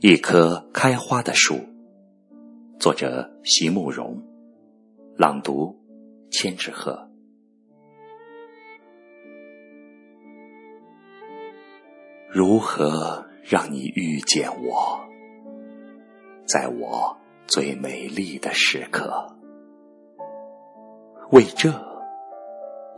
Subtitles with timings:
[0.00, 1.58] 一棵开花的树，
[2.78, 4.22] 作者席慕容，
[5.16, 5.74] 朗读
[6.30, 7.08] 千纸鹤。
[12.28, 15.00] 如何让你遇见我，
[16.46, 19.34] 在我最美丽的时刻？
[21.30, 21.72] 为这，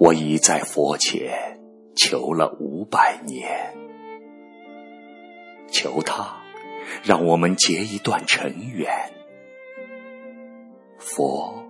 [0.01, 1.61] 我已在佛前
[1.95, 3.73] 求了五百年，
[5.69, 6.48] 求他。
[7.03, 8.91] 让我们结一段尘缘。
[10.99, 11.65] 佛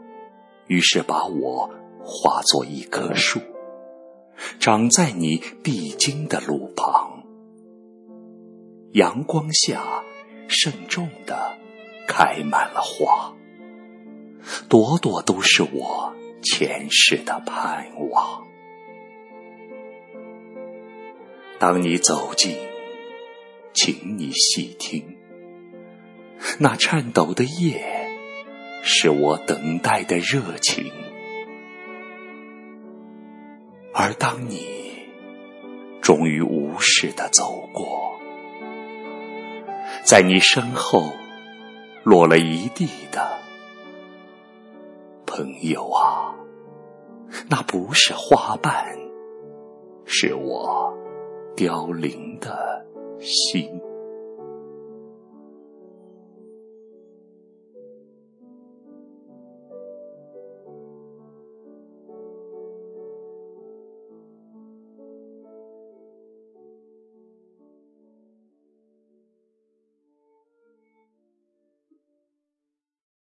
[0.66, 1.70] 于是把我
[2.02, 3.40] 化作一棵树，
[4.58, 7.22] 长在你必经的路旁，
[8.92, 10.02] 阳光下
[10.48, 11.56] 慎重的
[12.06, 13.34] 开满了花，
[14.68, 18.46] 朵朵都是我前世的盼望。
[21.58, 22.56] 当你走近。
[23.80, 25.16] 请你细听，
[26.58, 27.80] 那颤抖的叶，
[28.82, 30.90] 是我等待的热情。
[33.94, 34.66] 而当你
[36.00, 38.18] 终于无视的走过，
[40.02, 41.12] 在你身后
[42.02, 43.38] 落了一地的
[45.24, 46.34] 朋友啊，
[47.48, 48.98] 那不是花瓣，
[50.04, 50.92] 是我
[51.54, 52.76] 凋零的。
[53.20, 53.77] 心。